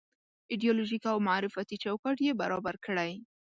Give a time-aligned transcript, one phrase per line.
[0.51, 3.11] ایدیالوژيک او معرفتي چوکاټ یې برابر کړی.